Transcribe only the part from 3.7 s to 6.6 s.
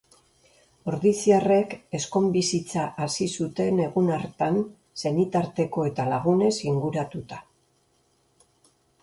egun hartan senitarteko eta lagunez